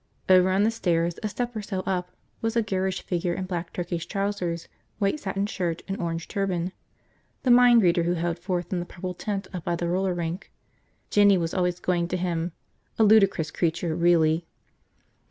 [0.27, 2.09] Over on the stairs, a step or so up,
[2.41, 6.71] was a garish figure in black Turkish trousers, white satin shirt, and orange turban–
[7.43, 10.51] the mind reader who held forth in the purple tent up by the roller rink.
[11.11, 12.51] Jinny was always going to him.
[12.97, 14.47] A ludicrous creature, really.